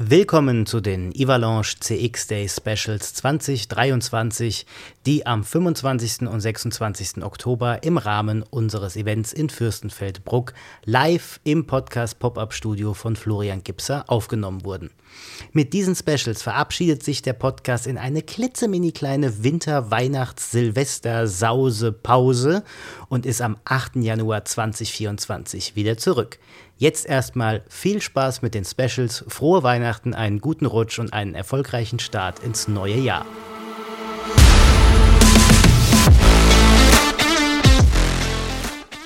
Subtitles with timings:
[0.00, 4.64] Willkommen zu den Ivalanche CX Day Specials 2023,
[5.04, 6.28] die am 25.
[6.28, 7.24] und 26.
[7.24, 14.04] Oktober im Rahmen unseres Events in Fürstenfeldbruck live im Podcast Pop-Up Studio von Florian Gipser
[14.06, 14.90] aufgenommen wurden.
[15.50, 21.90] Mit diesen Specials verabschiedet sich der Podcast in eine klitzemini kleine Winter-, Weihnachts-, Silvester-, Sause,
[21.90, 22.62] Pause
[23.08, 23.96] und ist am 8.
[23.96, 26.38] Januar 2024 wieder zurück.
[26.80, 31.98] Jetzt erstmal viel Spaß mit den Specials, frohe Weihnachten, einen guten Rutsch und einen erfolgreichen
[31.98, 33.26] Start ins neue Jahr.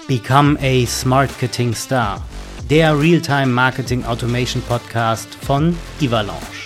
[0.06, 2.22] Become a Smartketing Star,
[2.68, 6.61] der Real-Time Marketing Automation Podcast von Ivalanche.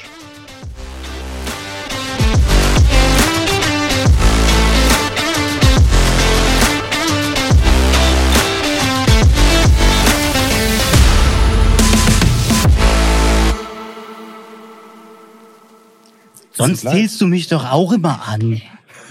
[16.57, 18.61] Sonst zählst du mich doch auch immer an.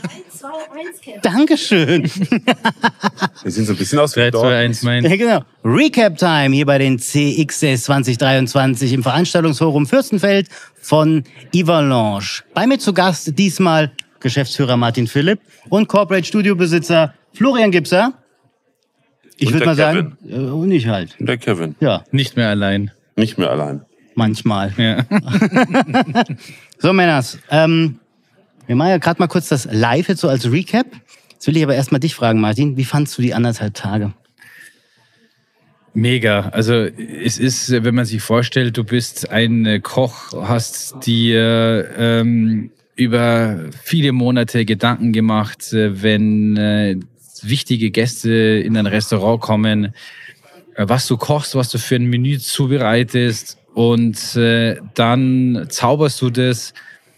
[0.03, 1.21] 1, 2, 1, Kevin.
[1.21, 2.03] Dankeschön.
[3.43, 4.53] Wir sehen so ein bisschen aus 3, wie 2, dort.
[4.53, 5.03] 1, mein.
[5.03, 5.41] Ja, genau.
[5.63, 10.49] Recap Time hier bei den CXS 2023 im Veranstaltungsforum Fürstenfeld
[10.81, 12.43] von Ivalanche.
[12.53, 15.39] Bei mir zu Gast diesmal Geschäftsführer Martin Philipp
[15.69, 18.13] und Corporate Studio Besitzer Florian Gipser.
[19.37, 21.15] Ich würde mal sagen, äh, und ich halt.
[21.19, 21.75] Und der Kevin.
[21.79, 22.91] Ja, Nicht mehr allein.
[23.15, 23.81] Nicht mehr allein.
[24.15, 24.73] Manchmal.
[24.77, 25.05] Ja.
[26.77, 27.99] So, Männers, ähm,
[28.67, 30.87] wir machen ja gerade mal kurz das Live jetzt so als Recap.
[31.31, 32.77] Jetzt will ich aber erstmal dich fragen, Martin.
[32.77, 34.13] Wie fandst du die anderthalb Tage?
[35.93, 36.49] Mega.
[36.49, 42.71] Also es ist, wenn man sich vorstellt, du bist ein äh, Koch, hast dir ähm,
[42.95, 46.97] über viele Monate Gedanken gemacht, äh, wenn äh,
[47.41, 49.93] wichtige Gäste in ein Restaurant kommen,
[50.75, 56.29] äh, was du kochst, was du für ein Menü zubereitest und äh, dann zauberst du
[56.29, 56.73] das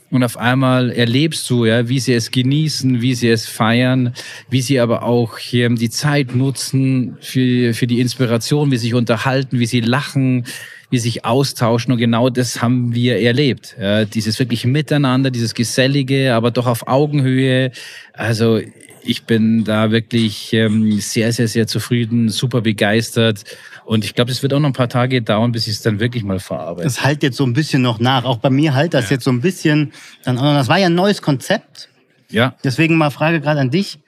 [0.09, 4.13] und auf einmal erlebst du, ja, wie sie es genießen, wie sie es feiern,
[4.49, 8.93] wie sie aber auch hier die Zeit nutzen für, für die Inspiration, wie sie sich
[8.95, 10.45] unterhalten, wie sie lachen,
[10.89, 11.91] wie sie sich austauschen.
[11.91, 13.75] Und genau das haben wir erlebt.
[13.79, 17.71] Ja, dieses wirklich Miteinander, dieses Gesellige, aber doch auf Augenhöhe.
[18.13, 18.61] Also
[19.03, 23.43] ich bin da wirklich ähm, sehr, sehr, sehr zufrieden, super begeistert.
[23.87, 26.01] Und ich glaube, es wird auch noch ein paar Tage dauern, bis ich es dann
[26.01, 26.83] wirklich mal verarbeite.
[26.83, 28.25] Das halt jetzt so ein bisschen noch nach.
[28.25, 29.93] Auch bei mir halt das jetzt so ein bisschen.
[30.25, 31.87] Dann, das war ja ein neues Konzept.
[32.29, 32.53] Ja.
[32.65, 33.99] Deswegen mal Frage gerade an dich.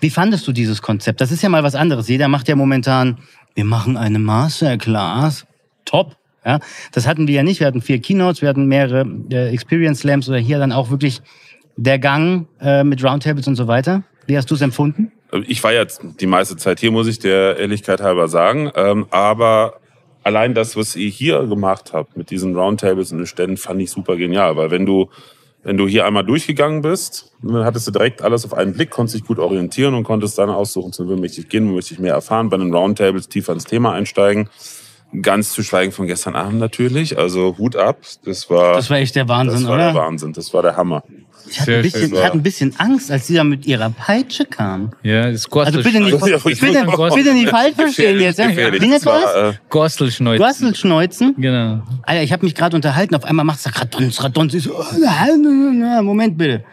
[0.00, 1.20] Wie fandest du dieses Konzept?
[1.20, 2.08] Das ist ja mal was anderes.
[2.08, 3.18] Jeder macht ja momentan,
[3.54, 5.46] wir machen eine Masterclass.
[5.84, 6.16] Top.
[6.44, 6.58] Ja,
[6.90, 7.60] das hatten wir ja nicht.
[7.60, 11.22] Wir hatten vier Keynotes, wir hatten mehrere äh, Experience Slams oder hier dann auch wirklich
[11.76, 14.02] der Gang äh, mit Roundtables und so weiter.
[14.26, 15.12] Wie hast du es empfunden?
[15.46, 18.70] Ich war jetzt die meiste Zeit hier, muss ich der Ehrlichkeit halber sagen.
[18.74, 19.80] Ähm, aber
[20.22, 23.90] allein das, was ihr hier gemacht habt mit diesen Roundtables und den Ständen, fand ich
[23.90, 24.56] super genial.
[24.56, 25.10] Weil wenn du,
[25.62, 29.16] wenn du hier einmal durchgegangen bist, dann hattest du direkt alles auf einen Blick, konntest
[29.16, 32.00] dich gut orientieren und konntest dann aussuchen, zu wem möchte ich gehen, wo möchte ich
[32.00, 32.48] mehr erfahren.
[32.48, 34.48] Bei den Roundtables tiefer ins Thema einsteigen.
[35.22, 37.16] Ganz zu schweigen von gestern Abend natürlich.
[37.18, 37.98] Also Hut ab.
[38.24, 39.92] Das war, Das war echt der Wahnsinn, das war oder?
[39.92, 40.32] der Wahnsinn.
[40.34, 41.02] Das war der Hammer.
[41.50, 44.44] Ich hatte, ein bisschen, ich hatte ein bisschen Angst, als sie da mit ihrer Peitsche
[44.44, 44.92] kam.
[45.02, 46.38] Ja, das Also bitte nicht, bitte,
[47.14, 48.38] bitte nicht falsch verstehen jetzt.
[48.38, 48.50] Ja?
[48.50, 49.06] Wie nennt Das das?
[49.06, 50.44] war, äh, Gorstelschneuzen.
[50.44, 51.34] Gorstelschneuzen?
[51.38, 51.82] Genau.
[52.02, 54.52] Alter, ich habe mich gerade unterhalten, auf einmal macht es Radons, Radons.
[54.52, 56.64] Ich so, oh, Moment bitte.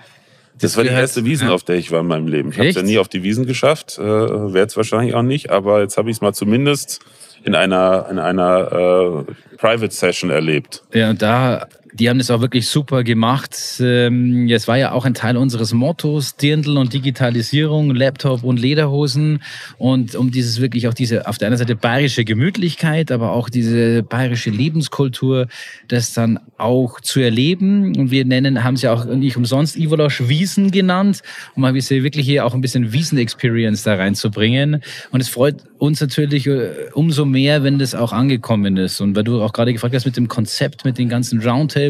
[0.59, 1.53] Das war die erste Wiesen, ja.
[1.53, 2.50] auf der ich war in meinem Leben.
[2.50, 2.78] Ich habe Echt?
[2.78, 6.09] ja nie auf die Wiesen geschafft, äh, werde es wahrscheinlich auch nicht, aber jetzt habe
[6.09, 7.02] ich es mal zumindest
[7.46, 10.84] in einer, in einer äh, Private Session erlebt.
[10.94, 11.68] Ja, da,
[12.00, 13.56] die haben das auch wirklich super gemacht.
[13.80, 19.42] Ähm, es war ja auch ein Teil unseres Mottos, Dirndl und Digitalisierung, Laptop und Lederhosen.
[19.78, 24.04] Und um dieses wirklich auch diese, auf der einen Seite bayerische Gemütlichkeit, aber auch diese
[24.04, 25.48] bayerische Lebenskultur,
[25.88, 27.96] das dann auch zu erleben.
[27.98, 31.22] Und wir nennen, haben sie auch nicht umsonst Ivolosch Wiesen genannt,
[31.56, 34.82] um mal wirklich hier auch ein bisschen Wiesen-Experience da reinzubringen.
[35.12, 39.00] Und es freut uns natürlich äh, umso mehr, wenn das auch angekommen ist.
[39.00, 41.84] Und weil du auch gerade gefragt hast mit dem Konzept, mit den ganzen Roundtables,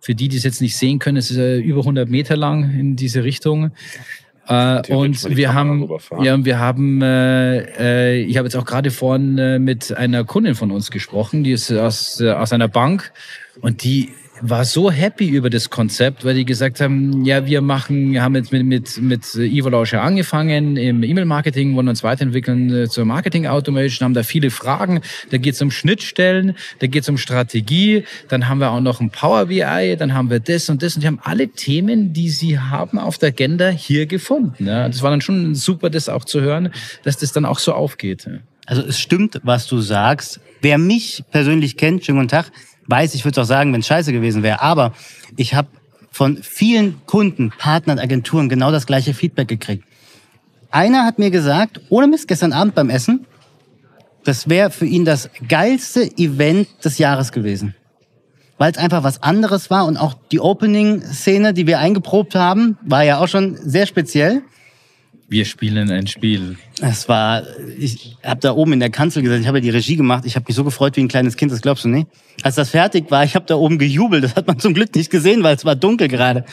[0.00, 2.78] für die, die es jetzt nicht sehen können, es ist äh, über 100 Meter lang
[2.78, 3.72] in diese Richtung.
[4.46, 5.88] Äh, und wir haben,
[6.22, 7.58] ja, wir haben, äh,
[8.18, 11.52] äh, ich habe jetzt auch gerade vorhin äh, mit einer Kundin von uns gesprochen, die
[11.52, 13.12] ist aus, äh, aus einer Bank
[13.60, 18.20] und die war so happy über das Konzept, weil die gesagt haben, ja, wir machen,
[18.20, 24.04] haben jetzt mit, mit, mit Evolution angefangen im E-Mail-Marketing, wollen uns weiterentwickeln äh, zur Marketing-Automation,
[24.04, 25.00] haben da viele Fragen.
[25.30, 29.00] Da geht es um Schnittstellen, da geht es um Strategie, dann haben wir auch noch
[29.00, 32.30] ein Power BI, dann haben wir das und das und die haben alle Themen, die
[32.30, 34.66] sie haben auf der Agenda hier gefunden.
[34.66, 34.88] Ja.
[34.88, 36.72] Das war dann schon super, das auch zu hören,
[37.04, 38.28] dass das dann auch so aufgeht.
[38.66, 40.40] Also es stimmt, was du sagst.
[40.62, 42.52] Wer mich persönlich kennt, schönen guten Tag,
[42.90, 44.60] weiß, ich würde auch sagen, wenn es scheiße gewesen wäre.
[44.62, 44.92] Aber
[45.36, 45.68] ich habe
[46.10, 49.84] von vielen Kunden, Partnern, Agenturen genau das gleiche Feedback gekriegt.
[50.70, 53.26] Einer hat mir gesagt, ohne Mist, gestern Abend beim Essen,
[54.24, 57.74] das wäre für ihn das geilste Event des Jahres gewesen.
[58.58, 63.02] Weil es einfach was anderes war und auch die Opening-Szene, die wir eingeprobt haben, war
[63.02, 64.42] ja auch schon sehr speziell.
[65.30, 66.56] Wir spielen ein Spiel.
[66.80, 67.44] Es war,
[67.78, 70.34] ich habe da oben in der Kanzel gesessen, ich habe ja die Regie gemacht, ich
[70.34, 72.08] habe mich so gefreut wie ein kleines Kind, das glaubst du nicht.
[72.42, 75.08] Als das fertig war, ich habe da oben gejubelt, das hat man zum Glück nicht
[75.08, 76.44] gesehen, weil es war dunkel gerade.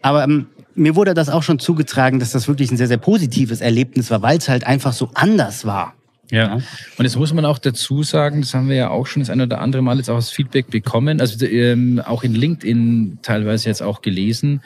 [0.00, 3.60] Aber ähm, mir wurde das auch schon zugetragen, dass das wirklich ein sehr, sehr positives
[3.60, 5.92] Erlebnis war, weil es halt einfach so anders war.
[6.30, 6.54] Ja.
[6.54, 9.42] Und jetzt muss man auch dazu sagen, das haben wir ja auch schon das eine
[9.42, 13.82] oder andere Mal jetzt auch als Feedback bekommen, also ähm, auch in LinkedIn teilweise jetzt
[13.82, 14.62] auch gelesen,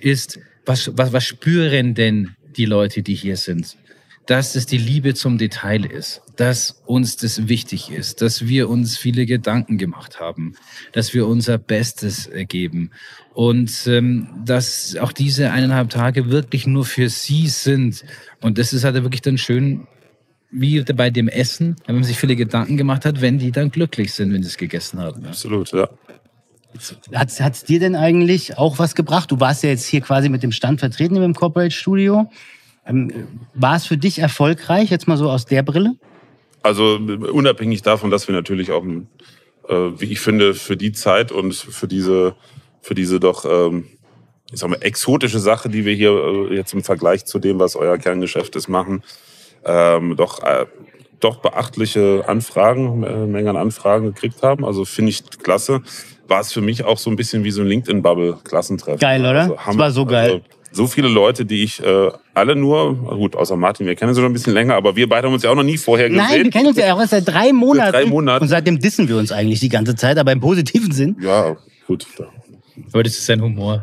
[0.00, 3.76] ist, was, was, was spüren denn die Leute, die hier sind?
[4.26, 8.98] Dass es die Liebe zum Detail ist, dass uns das wichtig ist, dass wir uns
[8.98, 10.54] viele Gedanken gemacht haben,
[10.92, 12.90] dass wir unser Bestes äh, geben
[13.34, 18.04] und ähm, dass auch diese eineinhalb Tage wirklich nur für sie sind.
[18.40, 19.86] Und das ist halt wirklich dann schön,
[20.50, 24.12] wie bei dem Essen, wenn man sich viele Gedanken gemacht hat, wenn die dann glücklich
[24.12, 25.22] sind, wenn sie es gegessen haben.
[25.22, 25.28] Ja.
[25.28, 25.88] Absolut, ja.
[27.14, 29.30] Hat es dir denn eigentlich auch was gebracht?
[29.30, 32.30] Du warst ja jetzt hier quasi mit dem Stand vertreten im Corporate Studio.
[32.86, 33.10] Ähm,
[33.54, 35.96] war es für dich erfolgreich, jetzt mal so aus der Brille?
[36.62, 36.98] Also
[37.32, 41.86] unabhängig davon, dass wir natürlich auch, äh, wie ich finde, für die Zeit und für
[41.86, 42.34] diese,
[42.80, 43.86] für diese doch, ähm,
[44.50, 47.76] ich sag mal, exotische Sache, die wir hier äh, jetzt im Vergleich zu dem, was
[47.76, 49.02] euer Kerngeschäft ist, machen,
[49.64, 50.66] ähm, doch, äh,
[51.20, 54.64] doch beachtliche Anfragen, Mengen an Anfragen gekriegt haben.
[54.64, 55.82] Also finde ich klasse.
[56.28, 58.98] War es für mich auch so ein bisschen wie so ein LinkedIn-Bubble-Klassentreffen.
[58.98, 59.42] Geil, oder?
[59.42, 60.30] Also, das war so geil.
[60.30, 60.42] Also,
[60.72, 64.30] so viele Leute, die ich äh, alle nur, gut, außer Martin, wir kennen sie schon
[64.30, 66.26] ein bisschen länger, aber wir beide haben uns ja auch noch nie vorher gesehen.
[66.28, 67.92] Nein, wir kennen uns ja auch erst seit drei Monaten.
[67.92, 68.42] drei Monaten.
[68.42, 71.16] Und seitdem dissen wir uns eigentlich die ganze Zeit, aber im positiven Sinn.
[71.20, 71.56] Ja,
[71.86, 72.06] gut.
[72.92, 73.82] Aber das ist sein Humor.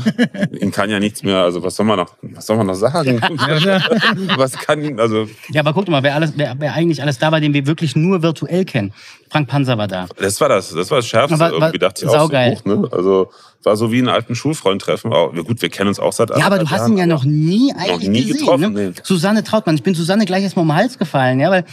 [0.60, 3.20] Ihm kann ja nichts mehr, also was soll man noch, was soll man noch sagen?
[4.36, 5.26] was kann ihn, also.
[5.50, 7.96] Ja, aber guck mal, wer, alles, wer, wer eigentlich alles da war, den wir wirklich
[7.96, 8.92] nur virtuell kennen.
[9.30, 10.06] Frank Panzer war da.
[10.16, 12.52] Das war das, das war das Schärfste, war- irgendwie dachte ich auch so saugeil.
[12.54, 12.88] hoch, ne?
[12.90, 13.30] Also,
[13.62, 15.12] war so wie einen alten Schulfreund treffen.
[15.12, 17.08] Auch, ja, gut, wir kennen uns auch seit Ja, aber du hast ihn ja Jahren,
[17.10, 18.38] noch nie eigentlich nie gesehen.
[18.38, 18.88] getroffen, ne?
[18.88, 18.92] nee.
[19.02, 19.74] Susanne Trautmann.
[19.76, 21.64] Ich bin Susanne gleich erstmal um den Hals gefallen, ja, weil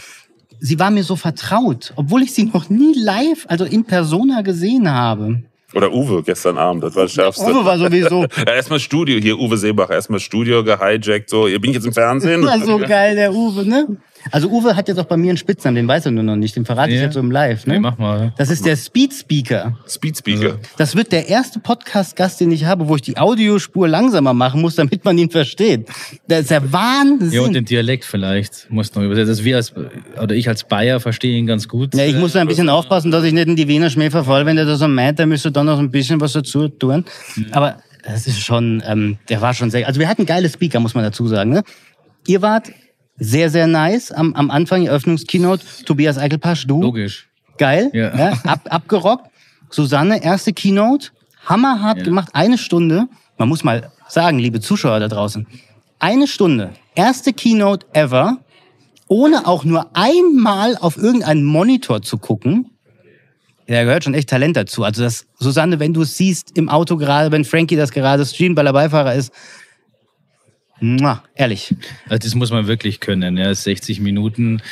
[0.60, 4.90] sie war mir so vertraut, obwohl ich sie noch nie live, also in Persona gesehen
[4.92, 5.42] habe.
[5.74, 7.44] Oder Uwe gestern Abend, das war das Schärfste.
[7.44, 8.26] Uwe war sowieso.
[8.46, 11.92] Ja, erstmal Studio, hier Uwe Seebach, erstmal Studio gehijackt, so, hier bin ich jetzt im
[11.92, 12.42] Fernsehen.
[12.46, 13.86] war so geil, der Uwe, ne?
[14.30, 16.56] Also Uwe hat jetzt auch bei mir einen Spitznamen, den weiß er nur noch nicht,
[16.56, 17.80] den verrate ich jetzt so im Live, Nee, ne?
[17.80, 18.32] mach mal.
[18.36, 19.78] Das ist der Speed Speaker.
[19.88, 20.58] Speedspeaker.
[20.76, 24.74] Das wird der erste Podcast-Gast, den ich habe, wo ich die Audiospur langsamer machen muss,
[24.76, 25.88] damit man ihn versteht.
[26.26, 27.32] Das ist der Wahnsinn.
[27.32, 29.30] Ja, und den Dialekt vielleicht muss noch übersetzen.
[29.30, 29.72] Also wir als,
[30.22, 31.94] oder ich als Bayer verstehe ihn ganz gut.
[31.94, 34.46] Ja, ich muss da ein bisschen aufpassen, dass ich nicht in die Wiener Schmäh verfall.
[34.46, 37.04] Wenn der das so meint, dann müsste dann noch ein bisschen was dazu tun.
[37.52, 40.94] Aber das ist schon, ähm, der war schon sehr, also wir hatten geile Speaker, muss
[40.94, 41.50] man dazu sagen.
[41.50, 41.62] Ne?
[42.26, 42.70] Ihr wart
[43.18, 45.64] sehr, sehr nice am, am Anfang, Eröffnungskeynote.
[45.84, 46.80] Tobias Eichelpasch, du.
[46.82, 47.28] Logisch.
[47.58, 47.90] Geil.
[47.92, 48.16] Ja.
[48.16, 48.32] Ja.
[48.44, 49.30] ab, abgerockt.
[49.70, 51.08] Susanne, erste Keynote.
[51.46, 52.04] Hammerhart Ja.
[52.04, 52.28] gemacht.
[52.32, 53.06] Eine Stunde.
[53.36, 55.46] Man muss mal sagen, liebe Zuschauer da draußen.
[55.98, 56.70] Eine Stunde.
[56.94, 58.38] Erste Keynote ever.
[59.08, 62.70] Ohne auch nur einmal auf irgendeinen Monitor zu gucken.
[63.66, 64.84] Da gehört schon echt Talent dazu.
[64.84, 68.56] Also das, Susanne, wenn du es siehst im Auto gerade, wenn Frankie das gerade streamt,
[68.56, 69.32] weil er Beifahrer ist.
[70.80, 71.74] Muah, ehrlich.
[72.08, 73.36] Also das muss man wirklich können.
[73.36, 74.62] Ja, 60 Minuten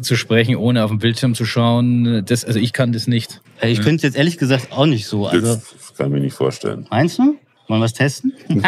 [0.00, 2.24] zu sprechen, ohne auf den Bildschirm zu schauen.
[2.24, 3.40] Das, also ich kann das nicht.
[3.62, 5.26] Ich könnte es jetzt ehrlich gesagt auch nicht so.
[5.26, 6.86] Also, das kann ich mir nicht vorstellen.
[6.90, 7.36] meinst du?
[7.68, 8.32] Wollen wir was testen?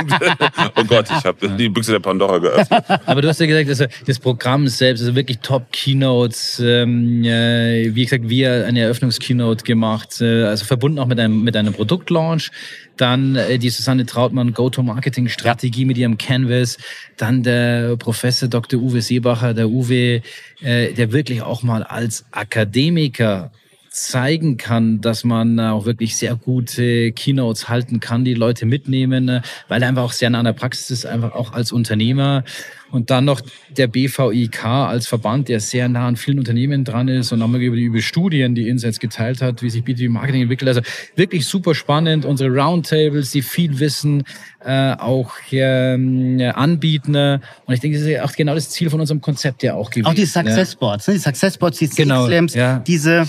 [0.76, 2.84] Oh Gott, ich habe die Büchse der Pandora geöffnet.
[3.06, 6.60] Aber du hast ja gesagt, also das Programm selbst, also wirklich Top-Keynotes.
[6.64, 11.56] Ähm, äh, wie gesagt, wir eine Eröffnungskeynote gemacht, äh, also verbunden auch mit einem, mit
[11.56, 12.50] einem Produktlaunch.
[12.98, 16.76] Dann äh, die Susanne Trautmann Go-to-Marketing-Strategie mit ihrem Canvas.
[17.16, 18.80] Dann der Professor Dr.
[18.80, 20.20] Uwe Seebacher, der Uwe,
[20.60, 23.50] äh, der wirklich auch mal als Akademiker
[23.90, 29.28] zeigen kann, dass man äh, auch wirklich sehr gute Keynotes halten kann, die Leute mitnehmen,
[29.28, 32.44] äh, weil er einfach auch sehr nah an der Praxis ist, einfach auch als Unternehmer.
[32.92, 37.32] Und dann noch der BVIK als Verband, der sehr nah an vielen Unternehmen dran ist
[37.32, 40.68] und nochmal über die über Studien, die Insights geteilt hat, wie sich B2B Marketing entwickelt.
[40.68, 40.80] Also
[41.16, 42.24] wirklich super spannend.
[42.24, 44.24] Unsere Roundtables, die viel Wissen
[44.64, 47.14] äh, auch ähm, anbieten.
[47.14, 49.90] Und ich denke, das ist ja auch genau das Ziel von unserem Konzept ja auch
[49.90, 50.06] gewesen.
[50.06, 51.14] Auch die Success Boards, ne?
[51.14, 52.78] die Success Boards, die Genau, CX-Slams, ja.
[52.80, 53.26] diese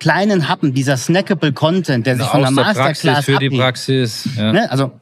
[0.00, 3.50] kleinen Happen, dieser snackable Content, der sich von der aus der Masterclass Praxis für die.
[3.50, 4.28] Praxis.
[4.36, 4.52] Ja.
[4.52, 4.70] Ne?
[4.70, 4.92] Also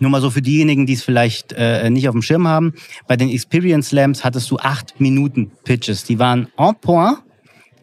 [0.00, 2.74] nur mal so für diejenigen, die es vielleicht äh, nicht auf dem Schirm haben.
[3.08, 6.04] Bei den Experience Slams hattest du acht Minuten Pitches.
[6.04, 7.18] Die waren en point,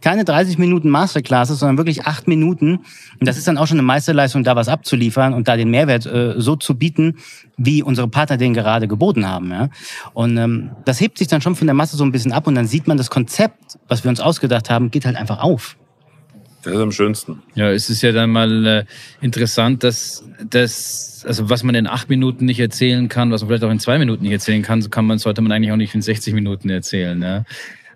[0.02, 2.78] keine 30 Minuten Masterclasses, sondern wirklich acht Minuten.
[3.20, 6.06] Und das ist dann auch schon eine Meisterleistung, da was abzuliefern und da den Mehrwert
[6.06, 7.18] äh, so zu bieten,
[7.58, 9.50] wie unsere Partner den gerade geboten haben.
[9.50, 9.70] Ja?
[10.14, 12.56] Und ähm, das hebt sich dann schon von der Masse so ein bisschen ab und
[12.56, 15.75] dann sieht man, das Konzept, was wir uns ausgedacht haben, geht halt einfach auf.
[16.65, 17.43] Das ist am schönsten.
[17.53, 18.86] Ja, es ist ja dann mal äh,
[19.22, 23.63] interessant, dass das, also was man in acht Minuten nicht erzählen kann, was man vielleicht
[23.63, 25.93] auch in zwei Minuten nicht erzählen kann, so kann man, sollte man eigentlich auch nicht
[25.93, 27.22] in 60 Minuten erzählen.
[27.22, 27.45] Ja?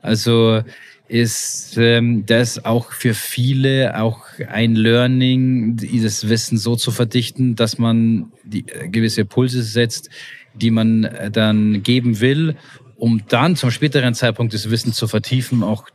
[0.03, 0.61] Also
[1.07, 7.79] ist ähm, das auch für viele auch ein Learning, dieses Wissen so zu verdichten, dass
[7.79, 10.11] man die, äh, gewisse Pulse setzt,
[10.53, 12.55] die man äh, dann geben will,
[12.95, 15.85] um dann zum späteren Zeitpunkt das Wissen zu vertiefen, auch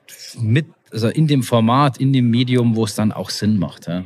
[0.40, 3.86] mit, also in dem Format, in dem Medium, wo es dann auch Sinn macht.
[3.88, 4.04] Ja.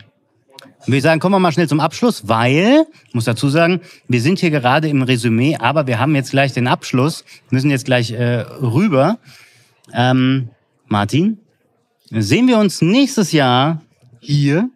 [0.87, 4.39] Wir sagen, kommen wir mal schnell zum Abschluss, weil, ich muss dazu sagen, wir sind
[4.39, 8.41] hier gerade im Resümee, aber wir haben jetzt gleich den Abschluss, müssen jetzt gleich äh,
[8.41, 9.19] rüber.
[9.93, 10.49] Ähm,
[10.87, 11.39] Martin,
[12.11, 13.83] sehen wir uns nächstes Jahr
[14.21, 14.71] hier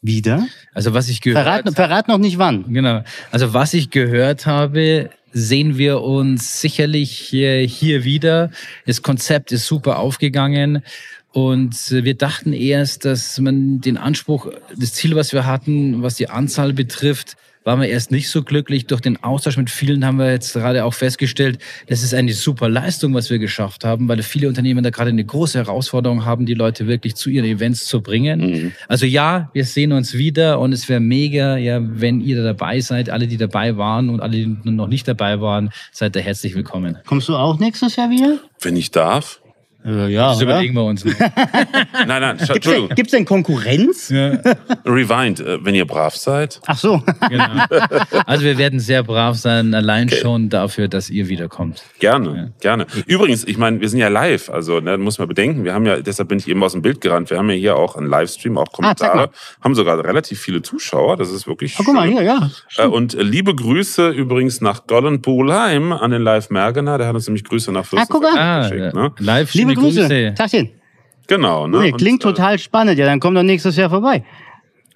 [0.00, 0.46] wieder?
[0.74, 2.72] Also was ich gehört Verrat, verrat noch nicht wann.
[2.72, 3.04] Genau.
[3.30, 8.50] Also was ich gehört habe, sehen wir uns sicherlich hier, hier wieder.
[8.86, 10.82] Das Konzept ist super aufgegangen.
[11.32, 16.28] Und wir dachten erst, dass man den Anspruch, das Ziel, was wir hatten, was die
[16.28, 18.86] Anzahl betrifft, waren wir erst nicht so glücklich.
[18.86, 22.68] Durch den Austausch mit vielen haben wir jetzt gerade auch festgestellt, das ist eine super
[22.68, 26.54] Leistung, was wir geschafft haben, weil viele Unternehmen da gerade eine große Herausforderung haben, die
[26.54, 28.40] Leute wirklich zu ihren Events zu bringen.
[28.40, 28.72] Mhm.
[28.88, 32.80] Also ja, wir sehen uns wieder und es wäre mega, ja, wenn ihr da dabei
[32.80, 36.54] seid, alle, die dabei waren und alle, die noch nicht dabei waren, seid da herzlich
[36.54, 36.98] willkommen.
[37.06, 38.38] Kommst du auch nächstes Jahr wieder?
[38.60, 39.41] Wenn ich darf.
[39.84, 41.04] Äh, ja, Das überlegen wir uns.
[42.06, 42.88] Nein, nein, Gibt's denn, Entschuldigung.
[42.94, 44.08] gibt's denn Konkurrenz?
[44.10, 44.38] ja,
[44.84, 46.60] Rewind, äh, wenn ihr brav seid.
[46.66, 47.02] Ach so.
[47.28, 47.64] genau.
[48.26, 51.82] Also wir werden sehr brav sein, allein schon dafür, dass ihr wiederkommt.
[51.98, 52.86] Gerne, gerne.
[53.06, 56.00] Übrigens, ich meine, wir sind ja live, also ne, muss man bedenken, wir haben ja,
[56.00, 58.58] deshalb bin ich eben aus dem Bild gerannt, wir haben ja hier auch einen Livestream,
[58.58, 59.30] auch Ah, Kommentare,
[59.62, 62.12] haben sogar relativ viele Zuschauer, das ist wirklich Oh, guck mal schön.
[62.18, 62.50] hier, ja.
[62.78, 67.26] Äh, Und äh, liebe Grüße übrigens nach Gollenpoolheim an den Live Mergener, der hat uns
[67.26, 68.94] nämlich Grüße nach Ah, guck Fürstenfeld Ah, geschickt.
[68.94, 69.12] Ne?
[69.18, 70.34] live Liebe schöne Grüße.
[70.36, 70.70] Tagchen.
[71.26, 71.66] Genau.
[71.66, 71.78] Ne?
[71.78, 72.98] Nee, Und, klingt äh, total spannend.
[72.98, 74.24] Ja, dann komm doch nächstes Jahr vorbei.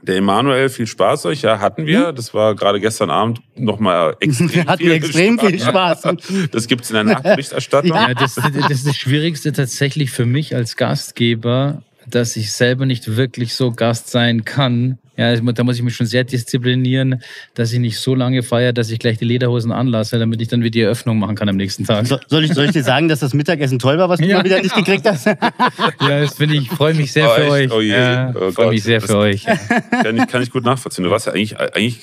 [0.02, 1.42] Der Emanuel, viel Spaß euch.
[1.42, 2.12] Ja, hatten wir.
[2.12, 6.02] Das war gerade gestern Abend nochmal extrem Wir hatten viel extrem viel Spaß.
[6.52, 7.96] Das gibt's in der Nachberichterstattung.
[7.96, 13.16] Ja, das, das ist das Schwierigste tatsächlich für mich als Gastgeber, dass ich selber nicht
[13.16, 14.98] wirklich so Gast sein kann.
[15.16, 17.22] Ja, da muss ich mich schon sehr disziplinieren,
[17.54, 20.60] dass ich nicht so lange feiere, dass ich gleich die Lederhosen anlasse, damit ich dann
[20.60, 22.06] wieder die Eröffnung machen kann am nächsten Tag.
[22.06, 24.36] So, soll, ich, soll ich dir sagen, dass das Mittagessen toll war, was du Ja,
[24.38, 25.26] mal wieder nicht gekriegt hast?
[26.00, 27.50] Ja, das finde ich, ich freue mich sehr Oh, für echt?
[27.50, 27.72] euch.
[27.72, 27.92] Oh je.
[27.92, 29.44] Ja, Oh ich freue mich sehr Das- für euch.
[29.90, 31.04] Kann ich, kann ich gut nachvollziehen.
[31.04, 32.00] Du warst ja eigentlich, eigentlich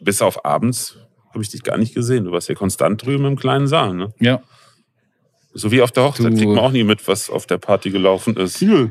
[0.00, 0.98] bis auf abends
[1.30, 2.24] habe ich dich gar nicht gesehen.
[2.24, 3.94] Du warst ja konstant drüben im kleinen Saal.
[3.94, 4.12] Ne?
[4.20, 4.42] Ja.
[5.54, 6.26] So wie auf der Hochzeit.
[6.32, 8.60] Du- Kriegt man auch nie mit, was auf der Party gelaufen ist.
[8.60, 8.88] Nö.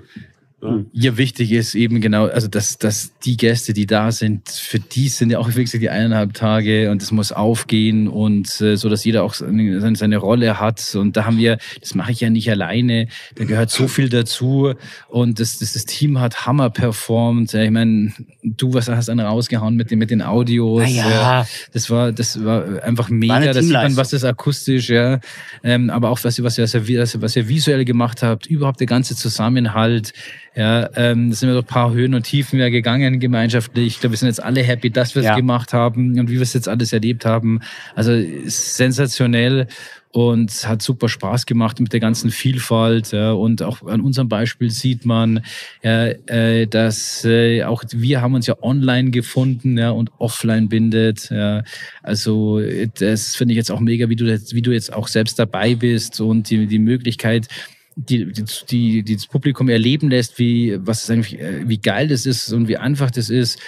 [0.93, 5.09] Ja, wichtig ist eben genau, also dass, dass die Gäste, die da sind, für die
[5.09, 9.03] sind ja auch wirklich die eineinhalb Tage und es muss aufgehen und äh, so, dass
[9.03, 10.95] jeder auch seine, seine- Rolle hat.
[10.95, 14.73] Und da haben wir, das mache ich ja nicht alleine, da gehört so viel dazu
[15.09, 17.51] und das, das, das Team hat Hammer performt.
[17.53, 20.89] Ja, Ich meine, du was hast einen rausgehauen mit den, mit den Audios.
[20.93, 21.45] Ja.
[21.73, 23.33] Das war, das war einfach mega.
[23.35, 25.19] eine da sieht man, was das akustisch, ja.
[25.63, 26.73] Ähm, aber auch was, was, ihr, was,
[27.15, 30.13] ihr, was ihr visuell gemacht habt, überhaupt der ganze Zusammenhalt.
[30.55, 33.87] Ja, ähm, da sind wir durch ein paar Höhen und Tiefen ja gegangen gemeinschaftlich.
[33.87, 35.35] Ich glaube, wir sind jetzt alle happy, dass wir es Ja.
[35.35, 37.61] gemacht haben und wie wir es jetzt alles erlebt haben.
[37.95, 38.11] Also
[38.45, 39.67] sensationell
[40.11, 43.11] und hat super Spaß gemacht mit der ganzen Vielfalt.
[43.11, 45.43] Ja, und auch an unserem Beispiel sieht man,
[45.81, 51.31] ja, äh, dass äh, auch wir haben uns ja online gefunden ja, und offline bindet.
[51.31, 51.63] Ja.
[52.03, 52.61] Also
[52.99, 55.73] das finde ich jetzt auch mega, wie du jetzt, wie du jetzt auch selbst dabei
[55.73, 57.47] bist und die, die Möglichkeit,
[57.95, 62.07] die, die, die, die das Publikum erleben lässt, wie, was es eigentlich, äh, wie geil
[62.07, 63.59] das ist und wie einfach das ist,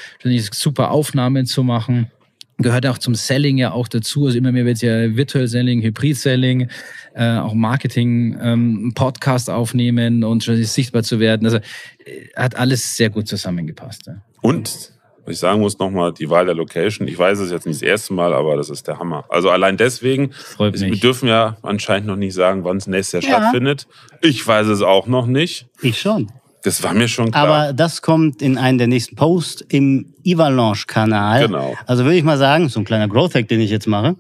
[0.52, 2.12] super Aufnahmen zu machen.
[2.58, 4.28] Gehört auch zum Selling ja auch dazu.
[4.28, 6.70] Also immer mehr wird ja Virtual Selling, Hybrid Selling,
[7.14, 11.46] äh, auch Marketing, ähm, Podcast aufnehmen und sichtbar zu werden.
[11.46, 14.08] Also äh, hat alles sehr gut zusammengepasst.
[14.08, 14.22] Ja.
[14.42, 14.94] Und,
[15.26, 17.08] was ich sagen muss nochmal, die Wahl der Location.
[17.08, 19.26] Ich weiß es jetzt nicht das erste Mal, aber das ist der Hammer.
[19.30, 21.00] Also allein deswegen, Freut wir mich.
[21.00, 23.40] dürfen ja anscheinend noch nicht sagen, wann es nächstes Jahr Ja.
[23.40, 23.88] stattfindet.
[24.22, 25.68] Ich weiß es auch noch nicht.
[25.82, 26.32] Ich schon.
[26.64, 27.48] Das war mir schon klar.
[27.48, 31.46] Aber das kommt in einen der nächsten Posts im Ivalanche-Kanal.
[31.48, 31.76] Genau.
[31.86, 34.16] Also würde ich mal sagen, so ein kleiner Growth-Hack, den ich jetzt mache.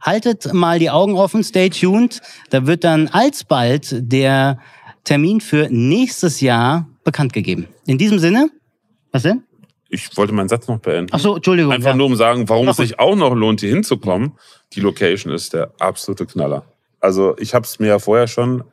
[0.00, 2.20] Haltet mal die Augen offen, stay tuned.
[2.50, 4.58] Da wird dann alsbald der
[5.04, 7.66] Termin für nächstes Jahr bekannt gegeben.
[7.86, 8.48] In diesem Sinne,
[9.12, 9.42] was denn?
[9.90, 11.12] Ich wollte meinen Satz noch beenden.
[11.12, 11.72] Ach so, Entschuldigung.
[11.72, 11.96] Einfach ja.
[11.96, 14.32] nur um sagen, warum Mach es sich auch noch lohnt, hier hinzukommen.
[14.72, 16.64] Die Location ist der absolute Knaller.
[17.00, 18.64] Also ich habe es mir ja vorher schon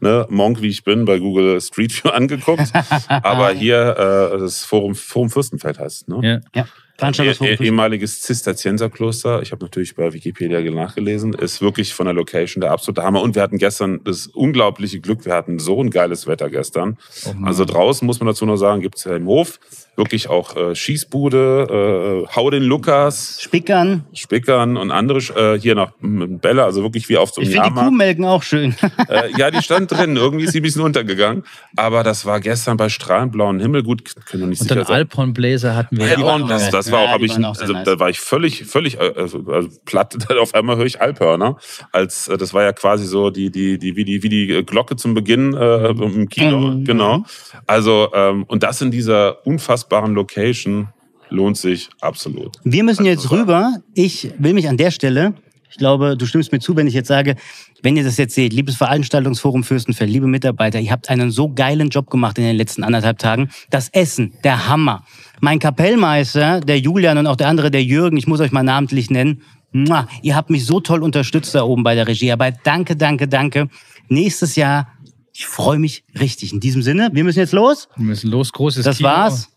[0.00, 2.72] ne, Monk wie ich bin, bei Google Street View angeguckt.
[3.08, 6.08] Aber hier äh, das Forum, Forum Fürstenfeld heißt es.
[6.08, 6.42] Ne?
[6.54, 6.62] Ja.
[6.62, 6.66] Ja.
[6.98, 12.62] Eh- eh- ehemaliges Zisterzienserkloster, ich habe natürlich bei Wikipedia nachgelesen, ist wirklich von der Location
[12.62, 13.20] der absolute Hammer.
[13.20, 16.96] Und wir hatten gestern das unglaubliche Glück, wir hatten so ein geiles Wetter gestern.
[17.42, 19.60] Also draußen muss man dazu noch sagen, gibt es ja im Hof
[19.96, 24.04] wirklich auch äh, Schießbude, äh, Hau den Lukas, Spickern.
[24.12, 25.18] Spickern und andere
[25.54, 27.86] äh, hier noch m- Bälle, also wirklich wie auf so Ich einem finde die.
[27.86, 28.74] Kuhmelken auch schön.
[29.08, 30.16] Äh, ja, die stand drin.
[30.16, 31.44] Irgendwie ist sie ein bisschen untergegangen.
[31.76, 33.82] Aber das war gestern bei strahlend blauen Himmel.
[33.82, 34.96] Gut, können wir nicht Und sicher dann sein.
[34.96, 36.06] Alphorn Bläser hatten wir.
[36.08, 37.72] Ja, die waren und auch das, das war Ja, auch, hab die ich, auch also,
[37.72, 37.84] nice.
[37.84, 40.16] da war ich völlig, völlig äh, also, also platt.
[40.40, 41.56] Auf einmal höre ich Alphörner.
[41.92, 44.96] Als äh, das war ja quasi so die, die, die, wie die, wie die Glocke
[44.96, 46.58] zum Beginn äh, im Kino.
[46.58, 46.84] Mhm.
[46.84, 47.24] Genau.
[47.66, 49.38] Also ähm, und das in dieser
[49.86, 50.88] unfassbaren Location
[51.30, 52.56] lohnt sich absolut.
[52.64, 53.78] Wir müssen Also, jetzt rüber.
[53.94, 55.34] Ich will mich an der Stelle,
[55.68, 57.34] ich glaube, du stimmst mir zu, wenn ich jetzt sage,
[57.82, 61.90] wenn ihr das jetzt seht, liebes Veranstaltungsforum Fürstenfeld, liebe Mitarbeiter, ihr habt einen so geilen
[61.90, 63.50] Job gemacht in den letzten anderthalb Tagen.
[63.70, 65.04] Das Essen, der Hammer.
[65.40, 69.10] Mein Kapellmeister, der Julian und auch der andere, der Jürgen, ich muss euch mal namentlich
[69.10, 69.42] nennen.
[69.72, 72.58] Mua, ihr habt mich so toll unterstützt da oben bei der Regiearbeit.
[72.64, 73.68] Danke, danke, danke.
[74.08, 74.88] Nächstes Jahr,
[75.34, 76.52] ich freue mich richtig.
[76.54, 77.88] In diesem Sinne, wir müssen jetzt los.
[77.96, 79.08] Wir müssen los, großes Das Kino.
[79.08, 79.48] war's.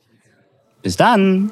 [0.81, 1.51] Bis dann.